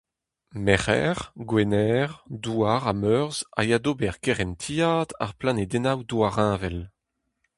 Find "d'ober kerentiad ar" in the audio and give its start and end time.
3.83-5.31